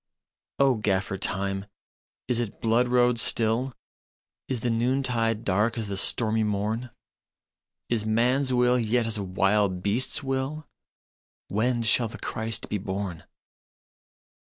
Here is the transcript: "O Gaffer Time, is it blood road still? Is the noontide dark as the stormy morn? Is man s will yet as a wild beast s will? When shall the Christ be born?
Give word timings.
"O 0.67 0.73
Gaffer 0.77 1.15
Time, 1.15 1.67
is 2.27 2.39
it 2.39 2.59
blood 2.59 2.87
road 2.87 3.19
still? 3.19 3.71
Is 4.47 4.61
the 4.61 4.71
noontide 4.71 5.43
dark 5.45 5.77
as 5.77 5.89
the 5.89 5.95
stormy 5.95 6.43
morn? 6.43 6.89
Is 7.87 8.03
man 8.03 8.41
s 8.41 8.51
will 8.51 8.79
yet 8.79 9.05
as 9.05 9.19
a 9.19 9.23
wild 9.23 9.83
beast 9.83 10.09
s 10.17 10.23
will? 10.23 10.67
When 11.49 11.83
shall 11.83 12.07
the 12.07 12.17
Christ 12.17 12.67
be 12.67 12.79
born? 12.79 13.25